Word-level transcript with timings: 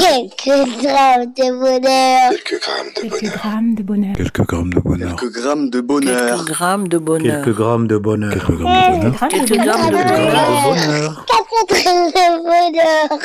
Quelques 0.00 0.82
grammes 0.82 1.32
de 1.36 1.50
bonheur. 1.58 2.30
Quelques 2.30 2.60
grammes 2.60 2.92
de 2.94 3.00
Quelques 3.00 3.20
bonheur. 3.20 3.32
grammes 3.36 3.74
de 3.74 3.82
bonheur. 3.82 4.14
Quelques 4.16 4.42
grammes 4.42 4.70
de 4.70 4.80
bonheur. 4.80 5.16
Quelques 5.16 5.32
grammes 5.32 5.68
de 5.68 5.80
bonheur. 5.80 6.24
Quelques 6.24 6.46
grammes 6.46 6.96
de 6.96 6.98
bonheur. 6.98 7.44
Quelques 7.44 7.56
grammes 7.56 7.86
de 7.86 7.98
bonheur. 7.98 8.32
Quelques 8.32 8.46
grammes 8.46 8.70
de 8.70 8.78
bonheur. 8.78 9.28
Quelques 9.28 9.56
grammes 9.56 9.90
de 9.90 9.96
Quelques 9.96 10.18
bonheur. 10.18 10.34
grammes 10.34 10.56
de 10.56 10.68
bonheur. 10.68 11.24
Quatre 11.26 11.66
grammes 11.68 12.10
de 12.10 12.26
bonheur. 12.42 13.18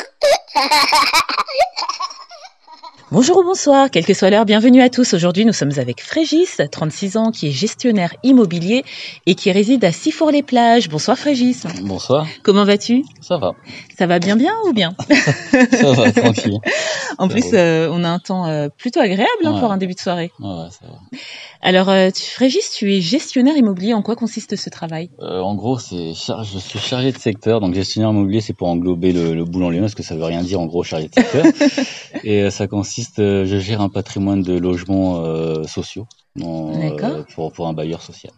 Bonjour 3.12 3.40
ou 3.40 3.44
bonsoir, 3.44 3.92
quelle 3.92 4.06
que 4.06 4.14
soit 4.14 4.30
l'heure, 4.30 4.46
bienvenue 4.46 4.82
à 4.82 4.90
tous. 4.90 5.14
Aujourd'hui, 5.14 5.44
nous 5.44 5.52
sommes 5.52 5.74
avec 5.78 6.02
Frégis, 6.02 6.62
36 6.72 7.18
ans, 7.18 7.32
qui 7.32 7.48
est 7.48 7.52
gestionnaire 7.52 8.16
immobilier 8.24 8.86
et 9.26 9.36
qui 9.36 9.52
réside 9.52 9.84
à 9.84 9.92
Sifour-les-Plages. 9.92 10.88
Bonsoir 10.88 11.18
Frégis. 11.18 11.66
Bonsoir, 11.82 12.26
Comment 12.42 12.64
vas-tu? 12.64 13.04
Ça 13.20 13.38
va, 13.38 13.52
Ça 14.00 14.08
va 14.08 14.20
bien 14.20 14.38
bien 14.38 14.54
ou 14.66 14.72
bien? 14.72 14.96
Ça 15.72 15.92
va, 15.92 16.10
tranquille. 16.14 16.58
En 17.18 17.28
Ça 17.28 17.36
plus, 17.36 17.44
euh, 17.54 17.90
on 17.92 18.06
a 18.06 18.08
un 18.10 18.20
temps 18.20 18.48
euh, 18.48 18.70
plutôt 18.70 19.02
agréable 19.02 19.28
hein, 19.44 19.56
Ouais. 19.56 19.60
pour 19.60 19.72
un 19.74 19.78
début 19.78 19.94
de 19.94 20.00
soirée. 20.00 20.32
Ouais, 20.40 20.68
ça 20.72 20.88
va. 20.88 20.94
Alors, 21.62 21.90
euh, 21.90 22.10
tu, 22.12 22.24
Frégis, 22.24 22.72
tu 22.72 22.96
es 22.96 23.02
gestionnaire 23.02 23.58
immobilier. 23.58 23.94
En 23.94 24.02
quoi 24.02 24.16
consiste 24.16 24.56
ce 24.56 24.70
travail? 24.70 25.10
Euh, 25.20 25.42
en 25.42 25.56
gros, 25.56 25.78
c'est 25.78 26.14
char- 26.14 26.46
je 26.46 26.58
suis 26.60 26.80
chargé 26.80 27.12
de 27.12 27.18
secteur, 27.18 27.60
donc 27.60 27.74
gestionnaire 27.74 28.12
immobilier, 28.12 28.40
c'est 28.40 28.54
pour 28.54 28.70
englober 28.70 29.12
le, 29.12 29.36
le 29.36 29.44
boulot 29.44 29.68
en 29.76 29.80
parce 29.82 29.96
que 29.96 30.02
ça 30.04 30.16
veut 30.16 30.24
rien 30.24 30.42
dire 30.44 30.62
en 30.62 30.66
gros 30.66 30.84
chargé 30.84 31.10
de 31.10 31.14
secteur. 31.14 31.46
Et 32.24 32.50
ça 32.52 32.68
consiste, 32.68 33.01
euh, 33.20 33.46
je 33.46 33.58
gère 33.58 33.82
un 33.82 33.90
patrimoine 33.90 34.42
de 34.42 34.58
logements 34.58 35.24
euh, 35.26 35.64
sociaux 35.64 36.08
euh, 36.42 37.24
pour, 37.36 37.52
pour 37.52 37.68
un 37.68 37.74
bailleur 37.74 38.02
social. 38.02 38.34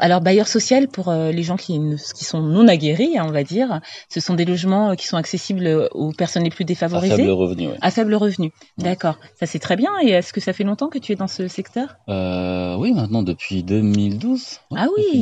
Alors, 0.00 0.20
bailleur 0.20 0.48
social, 0.48 0.88
pour 0.88 1.08
euh, 1.08 1.30
les 1.30 1.44
gens 1.44 1.56
qui, 1.56 1.80
sont 2.16 2.40
non 2.42 2.66
aguerris, 2.66 3.16
hein, 3.16 3.24
on 3.28 3.30
va 3.30 3.44
dire, 3.44 3.80
ce 4.08 4.18
sont 4.18 4.34
des 4.34 4.44
logements 4.44 4.90
euh, 4.90 4.94
qui 4.96 5.06
sont 5.06 5.16
accessibles 5.16 5.88
aux 5.92 6.10
personnes 6.12 6.42
les 6.42 6.50
plus 6.50 6.64
À 6.64 6.66
défavorisées. 6.66 7.14
faible 7.16 7.30
revenu, 7.30 7.68
ouais. 7.68 7.76
À 7.80 7.90
faible 7.92 8.14
revenu. 8.16 8.46
Ouais. 8.78 8.84
D'accord. 8.84 9.18
Ça, 9.38 9.46
c'est 9.46 9.60
très 9.60 9.76
bien. 9.76 9.90
Et 10.02 10.08
est-ce 10.08 10.32
que 10.32 10.40
ça 10.40 10.52
fait 10.52 10.64
longtemps 10.64 10.88
que 10.88 10.98
tu 10.98 11.12
es 11.12 11.14
dans 11.14 11.28
ce 11.28 11.46
secteur? 11.46 11.96
Euh, 12.08 12.74
oui, 12.76 12.92
maintenant 12.92 13.22
depuis 13.22 13.62
2012. 13.62 14.58
Ouais, 14.72 14.80
Ah 14.82 14.86
oui. 14.96 15.04
depuis 15.04 15.20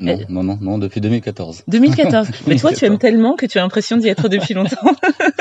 2012. 0.00 0.26
Non, 0.30 0.42
non, 0.42 0.42
non, 0.42 0.58
non, 0.60 0.78
depuis 0.78 1.00
2014. 1.00 1.62
2014. 1.68 2.26
Mais 2.48 2.56
toi, 2.56 2.70
tu 2.72 2.80
2014. 2.80 2.82
aimes 2.82 2.98
tellement 2.98 3.36
que 3.36 3.46
tu 3.46 3.58
as 3.58 3.62
l'impression 3.62 3.98
d'y 3.98 4.08
être 4.08 4.28
depuis 4.28 4.54
longtemps. 4.54 4.76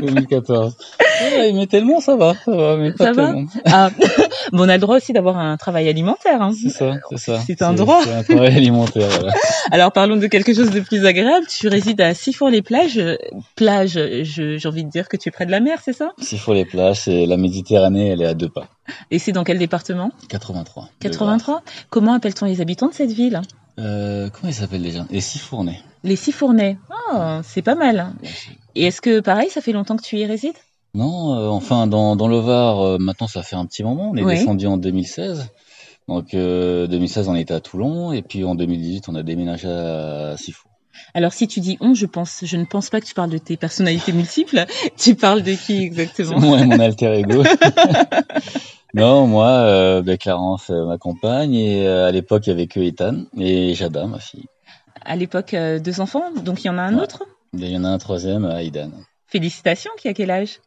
2014. 0.00 0.76
Ouais, 1.22 1.52
mais 1.52 1.66
tellement 1.66 2.00
ça 2.00 2.16
va, 2.16 2.34
ça 2.44 2.54
va, 2.54 2.76
mais 2.76 2.92
pas 2.92 3.06
Ça 3.06 3.12
va. 3.12 3.34
Ah. 3.66 3.90
Bon, 4.52 4.64
on 4.64 4.68
a 4.68 4.74
le 4.74 4.80
droit 4.80 4.96
aussi 4.96 5.12
d'avoir 5.12 5.38
un 5.38 5.56
travail 5.56 5.88
alimentaire. 5.88 6.42
hein. 6.42 6.52
C'est 6.60 6.68
ça, 6.70 6.92
c'est 7.10 7.18
ça. 7.18 7.40
C'est 7.46 7.62
un 7.62 7.72
droit. 7.72 8.00
C'est 8.04 8.12
un 8.14 8.22
travail 8.22 8.56
alimentaire, 8.56 9.08
voilà. 9.08 9.32
Alors, 9.70 9.92
parlons 9.92 10.16
de 10.16 10.26
quelque 10.26 10.52
chose 10.54 10.70
de 10.70 10.80
plus 10.80 11.06
agréable. 11.06 11.46
Tu 11.48 11.68
résides 11.68 12.00
à 12.00 12.14
Sifour-les-Plages. 12.14 13.00
Plage, 13.56 13.98
j'ai 14.22 14.58
envie 14.68 14.84
de 14.84 14.90
dire 14.90 15.08
que 15.08 15.16
tu 15.16 15.28
es 15.28 15.32
près 15.32 15.46
de 15.46 15.50
la 15.50 15.60
mer, 15.60 15.78
c'est 15.84 15.92
ça? 15.92 16.12
S'il 16.20 16.38
faut 16.38 16.52
les 16.54 16.64
plages, 16.64 17.00
c'est 17.02 17.26
la 17.26 17.36
Méditerranée, 17.36 18.08
elle 18.08 18.22
est 18.22 18.26
à 18.26 18.34
deux 18.34 18.48
pas. 18.48 18.66
Et 19.10 19.18
c'est 19.18 19.32
dans 19.32 19.44
quel 19.44 19.58
département? 19.58 20.10
83. 20.28 20.88
83 21.00 21.62
Comment 21.90 22.12
appelle-t-on 22.14 22.46
les 22.46 22.60
habitants 22.60 22.88
de 22.88 22.94
cette 22.94 23.12
ville? 23.12 23.40
Euh, 23.78 24.28
comment 24.30 24.48
ils 24.50 24.54
s'appellent 24.54 24.82
déjà 24.82 25.06
Les 25.10 25.20
Sifournais. 25.20 25.80
Les 26.04 26.16
Sifournais. 26.16 26.76
Oh, 27.12 27.38
c'est 27.42 27.62
pas 27.62 27.74
mal. 27.74 28.12
Et 28.76 28.84
est-ce 28.86 29.00
que, 29.00 29.20
pareil, 29.20 29.50
ça 29.50 29.60
fait 29.60 29.72
longtemps 29.72 29.96
que 29.96 30.02
tu 30.02 30.16
y 30.16 30.26
résides? 30.26 30.56
Non, 30.94 31.34
euh, 31.34 31.48
enfin, 31.48 31.86
dans, 31.86 32.14
dans 32.16 32.28
le 32.28 32.38
Var, 32.38 32.80
euh, 32.80 32.98
maintenant 32.98 33.26
ça 33.26 33.42
fait 33.42 33.56
un 33.56 33.66
petit 33.66 33.82
moment. 33.82 34.10
On 34.12 34.16
est 34.16 34.22
Oui. 34.22 34.34
descendu 34.36 34.66
en 34.66 34.76
2016. 34.76 35.48
Donc, 36.08 36.34
euh, 36.34 36.86
2016, 36.86 37.28
on 37.28 37.34
était 37.34 37.54
à 37.54 37.60
Toulon. 37.60 38.12
Et 38.12 38.22
puis 38.22 38.44
en 38.44 38.54
2018, 38.54 39.08
on 39.08 39.14
a 39.14 39.22
déménagé 39.22 39.68
à 39.68 40.36
Sifour. 40.36 40.70
Alors, 41.14 41.32
si 41.32 41.48
tu 41.48 41.58
dis 41.60 41.76
on, 41.80 41.94
je 41.94 42.06
pense, 42.06 42.40
je 42.44 42.56
ne 42.56 42.64
pense 42.64 42.90
pas 42.90 43.00
que 43.00 43.06
tu 43.06 43.14
parles 43.14 43.30
de 43.30 43.38
tes 43.38 43.56
personnalités 43.56 44.12
multiples. 44.22 44.64
Tu 44.96 45.14
parles 45.16 45.42
de 45.42 45.52
qui 45.52 45.82
exactement? 45.82 46.38
Moi 46.40 46.62
mon 46.64 46.78
alter 46.78 47.14
ego. 47.18 47.42
non, 48.94 49.26
moi, 49.26 49.48
euh, 49.48 50.02
ben, 50.02 50.16
Clarence, 50.16 50.70
euh, 50.70 50.86
ma 50.86 50.98
compagne. 50.98 51.54
Et 51.54 51.86
euh, 51.86 52.06
à 52.06 52.10
l'époque, 52.12 52.46
il 52.46 52.50
y 52.50 52.52
avait 52.52 52.66
que 52.68 52.80
Ethan 52.80 53.24
et 53.38 53.74
Jada, 53.74 54.06
ma 54.06 54.18
fille. 54.20 54.44
À 55.04 55.16
l'époque, 55.16 55.54
euh, 55.54 55.80
deux 55.80 56.00
enfants, 56.00 56.30
donc 56.44 56.62
il 56.62 56.68
y 56.68 56.70
en 56.70 56.78
a 56.78 56.82
un 56.82 56.94
Ouais. 56.96 57.02
autre? 57.02 57.24
Il 57.56 57.66
y 57.68 57.76
en 57.76 57.84
a 57.84 57.88
un 57.88 57.98
troisième, 57.98 58.44
Aidan. 58.44 58.90
Félicitations, 59.26 59.90
qui 59.98 60.08
a 60.08 60.14
quel 60.14 60.30
âge? 60.30 60.60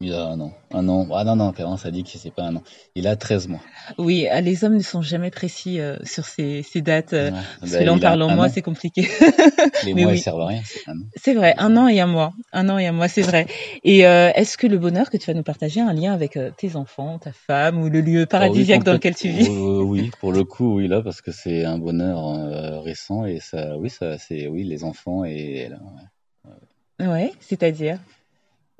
Il 0.00 0.12
a 0.14 0.26
un 0.28 0.38
an. 0.40 0.52
Un 0.72 0.88
an. 0.88 1.08
Ah 1.12 1.24
non, 1.24 1.34
non, 1.34 1.50
Clarence 1.50 1.84
a 1.84 1.90
dit 1.90 2.04
que 2.04 2.10
c'est 2.10 2.30
pas 2.32 2.44
un 2.44 2.54
an. 2.54 2.62
Il 2.94 3.08
a 3.08 3.16
13 3.16 3.48
mois. 3.48 3.58
Oui, 3.98 4.28
euh, 4.30 4.40
les 4.40 4.62
hommes 4.62 4.76
ne 4.76 4.82
sont 4.82 5.02
jamais 5.02 5.32
précis 5.32 5.80
euh, 5.80 5.96
sur 6.04 6.24
ces, 6.24 6.62
ces 6.62 6.82
dates. 6.82 7.14
euh, 7.14 7.32
Ouais. 7.32 7.36
parce 7.58 7.72
Bah, 7.72 7.78
que 7.80 7.84
là, 7.84 7.92
en 7.92 7.96
il 7.96 8.04
a 8.04 8.08
parlant 8.10 8.28
un 8.28 8.36
moi, 8.36 8.46
an. 8.46 8.48
c'est 8.48 8.62
compliqué. 8.62 9.08
Les 9.84 9.94
mais 9.94 10.02
mois, 10.02 10.12
oui. 10.12 10.18
ils 10.18 10.22
servent 10.22 10.40
à 10.42 10.46
rien. 10.46 10.62
c'est 11.16 11.34
vrai, 11.34 11.54
un 11.58 11.76
an 11.76 11.88
et 11.88 11.98
un 12.00 12.06
mois. 12.06 12.32
Un 12.52 12.68
an 12.68 12.78
et 12.78 12.86
un 12.86 12.92
mois, 12.92 13.08
c'est 13.08 13.22
vrai. 13.22 13.48
Et 13.82 14.06
euh, 14.06 14.30
est-ce 14.36 14.56
que 14.56 14.68
le 14.68 14.78
bonheur 14.78 15.10
que 15.10 15.16
tu 15.16 15.26
vas 15.26 15.34
nous 15.34 15.42
partager 15.42 15.80
a 15.80 15.88
un 15.88 15.94
lien 15.94 16.12
avec 16.14 16.36
euh, 16.36 16.52
tes 16.56 16.76
enfants, 16.76 17.18
ta 17.18 17.32
femme 17.32 17.82
ou 17.82 17.88
le 17.88 18.00
lieu 18.00 18.24
paradisiaque 18.26 18.84
dans 18.84 18.92
lequel 18.92 19.16
tu 19.16 19.30
vis? 19.30 19.48
Euh, 19.48 19.82
oui, 19.82 20.12
pour 20.20 20.30
le 20.30 20.44
coup, 20.44 20.76
oui, 20.76 20.86
là, 20.86 21.02
parce 21.02 21.20
que 21.22 21.32
c'est 21.32 21.64
un 21.64 21.76
bonheur 21.78 22.24
euh, 22.24 22.67
récent 22.88 23.24
et 23.24 23.40
ça, 23.40 23.76
oui, 23.78 23.90
ça, 23.90 24.18
c'est, 24.18 24.48
oui, 24.48 24.64
les 24.64 24.84
enfants 24.84 25.24
et 25.24 25.56
elle. 25.66 25.78
ouais. 26.98 27.06
Ouais, 27.06 27.32
c'est-à-dire? 27.40 27.98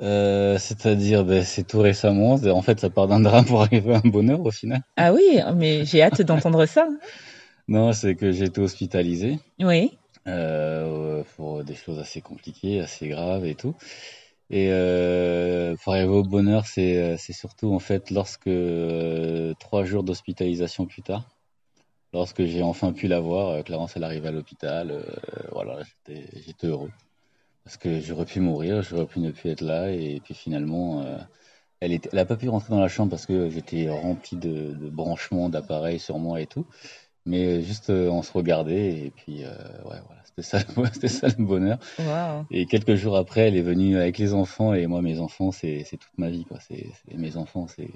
Euh, 0.01 0.59
c'est-à-dire, 0.59 1.25
ben, 1.25 1.43
c'est 1.45 1.65
tout 1.67 1.81
récemment. 1.81 2.35
En 2.35 2.63
fait, 2.63 2.79
ça 2.81 2.91
part 2.91 3.09
d'un 3.09 3.21
drame 3.21 3.45
pour 3.45 3.63
arriver 3.63 3.95
à 3.95 4.01
un 4.05 4.09
bonheur 4.09 4.41
au 4.45 4.51
final. 4.51 4.83
Ah 4.97 5.13
oui, 5.13 5.41
mais 5.57 5.85
j'ai 5.85 6.03
hâte 6.03 6.23
d'entendre 6.23 6.67
ça. 6.67 6.89
Non, 7.69 7.93
c'est 7.93 8.15
que 8.15 8.33
j'ai 8.33 8.47
été 8.47 8.63
hospitalisé 8.63 9.39
Oui. 9.61 9.99
euh, 10.27 11.23
pour 11.37 11.63
des 11.65 11.75
choses 11.75 11.99
assez 11.99 12.23
compliquées, 12.23 12.81
assez 12.81 13.09
graves 13.09 13.45
et 13.45 13.55
tout. 13.55 13.75
Et 14.49 14.69
euh, 14.73 15.77
pour 15.85 15.93
arriver 15.93 16.15
au 16.15 16.23
bonheur, 16.23 16.65
c'est 16.67 17.19
c'est 17.19 17.35
surtout 17.35 17.75
en 17.75 17.79
fait 17.79 18.11
lorsque 18.11 18.49
trois 19.59 19.85
jours 19.85 20.03
d'hospitalisation 20.03 20.87
plus 20.87 21.03
tard, 21.03 21.25
lorsque 22.13 22.45
j'ai 22.45 22.63
enfin 22.63 22.93
pu 22.93 23.09
la 23.09 23.21
voir, 23.21 23.49
euh, 23.49 23.63
Clarence 23.63 23.97
elle 23.97 24.05
arrive 24.05 24.27
à 24.27 24.31
l'hôpital, 24.31 24.91
euh, 24.91 25.03
voilà, 25.53 25.79
j'étais 26.07 26.67
heureux. 26.67 26.91
Parce 27.69 27.77
que 27.77 28.01
j'aurais 28.01 28.25
pu 28.25 28.41
mourir, 28.41 28.81
j'aurais 28.81 29.05
pu 29.05 29.21
ne 29.21 29.31
plus 29.31 29.51
être 29.51 29.61
là 29.61 29.91
et 29.91 30.21
puis 30.25 30.33
finalement 30.33 31.03
euh, 31.03 31.19
elle 31.81 31.93
était, 31.93 32.09
elle 32.13 32.19
a 32.19 32.25
pas 32.25 32.37
pu 32.37 32.49
rentrer 32.49 32.71
dans 32.71 32.81
la 32.81 32.89
chambre 32.89 33.11
parce 33.11 33.27
que 33.27 33.51
j'étais 33.51 33.91
rempli 33.91 34.39
de, 34.39 34.73
de 34.73 34.89
branchements 34.89 35.51
d'appareils 35.51 35.99
sur 35.99 36.19
moi 36.19 36.41
et 36.41 36.47
tout. 36.47 36.65
Mais 37.27 37.61
juste 37.63 37.91
euh, 37.91 38.09
on 38.09 38.23
se 38.23 38.33
regardait 38.33 38.97
et 39.05 39.11
puis 39.11 39.45
euh, 39.45 39.51
ouais 39.85 40.01
voilà 40.07 40.23
c'était 40.25 40.43
ça 40.43 40.61
c'était 40.95 41.09
ça 41.09 41.29
le 41.29 41.45
bonheur. 41.45 41.79
Et 42.51 42.65
quelques 42.65 42.95
jours 42.95 43.19
après 43.19 43.43
elle 43.43 43.57
est 43.57 43.61
venue 43.63 43.99
avec 43.99 44.17
les 44.17 44.33
enfants 44.33 44.73
et 44.73 44.87
moi 44.87 45.03
mes 45.03 45.21
enfants 45.21 45.53
c'est 45.53 45.85
c'est 45.85 45.99
toute 45.99 46.17
ma 46.17 46.31
vie 46.31 46.47
quoi. 46.47 46.59
C'est 46.61 46.87
mes 47.15 47.37
enfants 47.37 47.67
c'est 47.67 47.91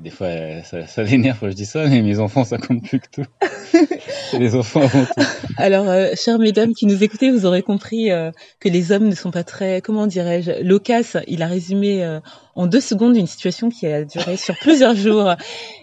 des 0.00 0.10
fois 0.10 0.28
euh, 0.28 0.62
ça, 0.62 0.86
ça 0.86 1.02
l'énerve 1.04 1.38
quand 1.38 1.50
je 1.50 1.54
dis 1.54 1.66
ça 1.66 1.86
mais 1.86 2.02
mes 2.02 2.18
enfants 2.18 2.44
ça 2.44 2.58
compte 2.58 2.82
plus 2.82 3.00
que 3.00 3.08
tout 3.10 3.26
c'est 4.30 4.38
les 4.38 4.54
enfants 4.54 4.82
avant 4.82 5.04
tout 5.04 5.22
Alors, 5.56 5.88
euh, 5.88 6.10
chères 6.14 6.38
mesdames 6.38 6.72
qui 6.74 6.86
nous 6.86 7.02
écoutez, 7.04 7.30
vous 7.30 7.44
aurez 7.46 7.62
compris 7.62 8.10
euh, 8.10 8.30
que 8.60 8.68
les 8.68 8.92
hommes 8.92 9.08
ne 9.08 9.14
sont 9.14 9.30
pas 9.30 9.44
très, 9.44 9.80
comment 9.82 10.06
dirais-je, 10.06 10.62
loquaces. 10.62 11.16
Il 11.26 11.42
a 11.42 11.46
résumé 11.46 12.02
euh, 12.04 12.20
en 12.54 12.66
deux 12.66 12.80
secondes 12.80 13.16
une 13.16 13.26
situation 13.26 13.68
qui 13.68 13.86
a 13.86 14.04
duré 14.04 14.36
sur 14.36 14.56
plusieurs 14.58 14.94
jours. 14.94 15.34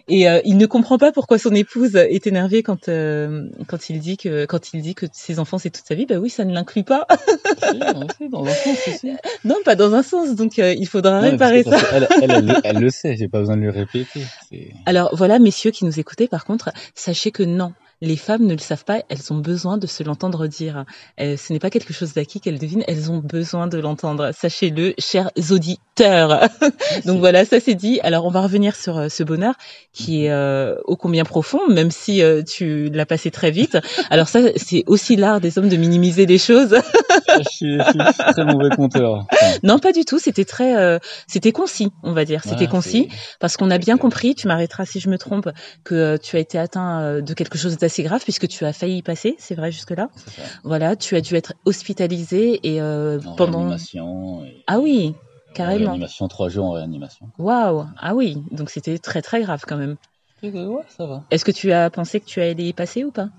Et 0.07 0.27
euh, 0.29 0.39
il 0.45 0.57
ne 0.57 0.65
comprend 0.65 0.97
pas 0.97 1.11
pourquoi 1.11 1.37
son 1.37 1.53
épouse 1.53 1.95
est 1.95 2.25
énervée 2.27 2.63
quand 2.63 2.87
euh, 2.89 3.49
quand 3.67 3.89
il 3.89 3.99
dit 3.99 4.15
que 4.17 4.45
quand 4.45 4.73
il 4.73 4.81
dit 4.81 4.95
que 4.95 5.05
ses 5.11 5.37
enfants 5.39 5.57
c'est 5.57 5.69
toute 5.69 5.85
sa 5.85 5.95
vie. 5.95 6.05
Bah 6.05 6.15
oui, 6.17 6.29
ça 6.29 6.45
ne 6.45 6.53
l'inclut 6.53 6.83
pas. 6.83 7.05
Si, 7.11 7.79
on 7.93 8.07
sait, 8.07 8.29
dans 8.29 8.45
un 8.45 8.53
sens 8.53 8.87
aussi. 8.87 9.11
non, 9.45 9.55
pas 9.65 9.75
dans 9.75 9.93
un 9.93 10.03
sens. 10.03 10.33
Donc 10.35 10.59
euh, 10.59 10.73
il 10.73 10.87
faudra 10.87 11.21
Non, 11.21 11.31
réparer 11.31 11.63
ça. 11.63 11.77
elle, 11.93 12.07
elle, 12.21 12.45
le- 12.45 12.53
elle 12.63 12.77
le 12.77 12.89
sait 12.91 13.15
j'ai 13.17 13.27
pas 13.27 13.39
besoin 13.39 13.57
de 13.57 13.61
lui 13.61 13.69
répéter 13.69 14.21
Alors 14.85 15.09
voilà, 15.13 15.39
messieurs 15.39 15.71
qui 15.71 15.83
nous 15.85 15.99
écoutez, 15.99 16.27
par 16.27 16.45
contre, 16.45 16.71
sachez 16.95 17.31
que 17.31 17.43
non, 17.43 17.73
les 18.01 18.15
femmes 18.17 18.45
ne 18.45 18.53
le 18.53 18.59
savent 18.59 18.85
pas, 18.85 19.01
elles 19.09 19.33
ont 19.33 19.37
besoin 19.37 19.77
de 19.77 19.87
se 19.87 20.03
l'entendre 20.03 20.47
dire. 20.47 20.85
Euh, 21.19 21.35
ce 21.37 21.51
n'est 21.51 21.59
pas 21.59 21.69
quelque 21.69 21.93
chose 21.93 22.13
d'acquis 22.13 22.39
qu'elles 22.39 22.59
devinent, 22.59 22.83
elles 22.87 23.11
ont 23.11 23.17
besoin 23.17 23.67
de 23.67 23.77
l'entendre. 23.79 24.31
Sachez-le, 24.33 24.93
chers 24.99 25.31
auditeurs. 25.49 26.47
Donc 27.05 27.19
voilà, 27.19 27.43
ça 27.45 27.59
c'est 27.59 27.73
dit. 27.73 27.99
Alors 28.01 28.25
on 28.25 28.29
va 28.29 28.41
revenir 28.41 28.75
sur 28.75 28.97
euh, 28.97 29.09
ce 29.09 29.23
bonheur 29.23 29.55
qui 29.93 30.25
est 30.25 30.31
euh, 30.31 30.75
ô 30.85 30.95
combien 30.95 31.23
profond, 31.23 31.59
même 31.69 31.89
si 31.89 32.21
euh, 32.21 32.43
tu 32.43 32.89
l'as 32.89 33.07
passé 33.07 33.31
très 33.31 33.49
vite. 33.49 33.77
Alors 34.11 34.27
ça, 34.27 34.41
c'est 34.55 34.83
aussi 34.85 35.15
l'art 35.15 35.41
des 35.41 35.57
hommes 35.57 35.69
de 35.69 35.75
minimiser 35.77 36.27
les 36.27 36.37
choses. 36.37 36.75
je 37.27 37.49
suis, 37.49 37.79
je 37.79 37.83
suis- 37.83 38.33
très 38.33 38.45
mauvais 38.45 38.69
compteur 38.75 39.25
Enfin, 39.31 39.57
non, 39.63 39.79
pas 39.79 39.91
du 39.91 40.05
tout. 40.05 40.19
C'était 40.19 40.45
très, 40.45 40.77
euh, 40.77 40.99
c'était 41.27 41.51
concis, 41.51 41.91
on 42.03 42.13
va 42.13 42.25
dire. 42.25 42.41
C'était 42.43 42.65
voilà, 42.65 42.71
concis. 42.71 43.09
Parce 43.39 43.57
qu'on 43.57 43.71
a 43.71 43.79
bien 43.79 43.97
compris, 43.97 44.35
tu 44.35 44.47
m'arrêteras 44.47 44.85
si 44.85 44.99
je 44.99 45.09
me 45.09 45.17
trompe, 45.17 45.49
que 45.83 46.17
tu 46.17 46.35
as 46.35 46.39
été 46.39 46.59
atteint 46.59 47.21
de 47.21 47.33
quelque 47.33 47.57
chose 47.57 47.77
d'assez 47.87 48.03
grave 48.03 48.21
puisque 48.23 48.47
tu 48.47 48.65
as 48.65 48.73
failli 48.73 48.97
y 48.97 49.01
passer, 49.01 49.35
c'est 49.39 49.55
vrai 49.55 49.71
jusque-là. 49.71 50.09
Voilà, 50.63 50.95
tu 50.95 51.15
as 51.15 51.21
dû 51.21 51.35
être 51.35 51.53
hospitalisé 51.65 52.59
et 52.63 52.81
euh, 52.81 53.19
en 53.25 53.35
pendant... 53.35 53.63
réanimation 53.63 54.43
et- 54.45 54.63
Ah 54.67 54.79
oui, 54.79 55.15
en 55.51 55.53
carrément. 55.55 55.91
réanimation 55.91 56.27
trois 56.27 56.49
jours 56.49 56.65
en 56.65 56.71
réanimation 56.71 57.29
Waouh, 57.39 57.85
ah 57.99 58.13
oui, 58.15 58.37
donc 58.51 58.69
c'était 58.69 58.97
très 58.97 59.21
très 59.21 59.41
grave 59.41 59.63
quand 59.65 59.77
même. 59.77 59.95
ouais 60.43 60.83
ça 60.89 61.05
va 61.05 61.23
Est-ce 61.31 61.45
que 61.45 61.51
tu 61.51 61.71
as 61.71 61.89
pensé 61.89 62.19
que 62.19 62.25
tu 62.25 62.41
allais 62.41 62.67
y 62.67 62.73
passer 62.73 63.03
ou 63.05 63.11
pas? 63.11 63.29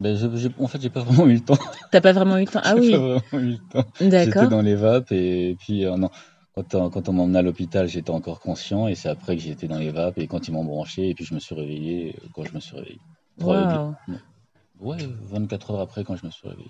Ben, 0.00 0.16
je, 0.16 0.26
je- 0.36 0.48
en 0.62 0.68
fait, 0.68 0.80
j'ai 0.80 0.90
pas 0.90 1.02
vraiment 1.02 1.26
eu 1.26 1.34
le 1.34 1.40
temps. 1.40 1.58
T'as 1.90 2.00
pas 2.00 2.12
vraiment 2.12 2.36
eu 2.38 2.42
le 2.42 2.46
temps? 2.46 2.60
Ah 2.62 2.74
J'ai 2.76 2.80
oui, 2.80 2.90
pas 2.90 2.98
vraiment 2.98 3.44
eu 3.44 3.52
le 3.52 3.58
temps. 3.68 3.84
J'étais 4.00 4.46
d'accord. 4.46 4.48
dans 4.48 4.62
les 4.62 4.74
vapes 4.74 5.12
et 5.12 5.56
puis 5.58 5.84
euh, 5.84 5.96
non. 5.96 6.10
Quand, 6.54 6.74
on- 6.74 6.90
quand 6.90 7.08
on 7.08 7.12
m'a 7.12 7.22
emmené 7.22 7.38
à 7.38 7.42
l'hôpital, 7.42 7.88
j'étais 7.88 8.10
encore 8.10 8.40
conscient 8.40 8.88
et 8.88 8.94
c'est 8.94 9.08
après 9.08 9.36
que 9.36 9.42
j'étais 9.42 9.68
dans 9.68 9.78
les 9.78 9.90
vapes 9.90 10.18
et 10.18 10.26
quand 10.26 10.46
ils 10.48 10.52
m'ont 10.52 10.64
branché 10.64 11.10
et 11.10 11.14
puis 11.14 11.24
je 11.24 11.34
me 11.34 11.40
suis 11.40 11.54
réveillé 11.54 12.14
euh, 12.24 12.28
quand 12.34 12.44
je 12.44 12.54
me 12.54 12.60
suis 12.60 12.76
réveillé. 12.76 13.00
Waouh. 13.40 13.94
Ouais, 14.80 14.96
24 15.30 15.72
heures 15.72 15.80
après 15.80 16.04
quand 16.04 16.16
je 16.16 16.24
me 16.26 16.30
suis 16.30 16.48
réveillé. 16.48 16.68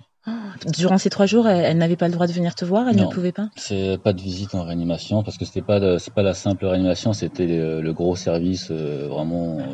Durant 0.77 0.99
ces 0.99 1.11
trois 1.11 1.27
jours, 1.27 1.47
elle, 1.49 1.65
elle 1.65 1.79
n'avait 1.79 1.97
pas 1.97 2.09
le 2.09 2.13
droit 2.15 2.27
de 2.27 2.33
venir 2.33 2.55
te 2.55 2.65
voir, 2.65 2.89
elle 2.89 2.97
ne 2.97 3.07
pouvait 3.07 3.33
pas 3.33 3.49
C'est 3.57 3.99
pas 4.03 4.13
de 4.13 4.21
visite 4.21 4.55
en 4.55 4.65
réanimation 4.65 5.23
parce 5.23 5.37
que 5.39 5.45
c'était 5.45 5.63
pas 5.63 5.79
de- 5.81 5.99
pas 6.15 6.23
la 6.23 6.35
simple 6.35 6.67
réanimation, 6.67 7.13
c'était 7.13 7.47
le, 7.47 7.81
le 7.81 7.93
gros 7.93 8.17
service 8.17 8.69
euh, 8.71 9.09
vraiment 9.09 9.59
euh, 9.59 9.65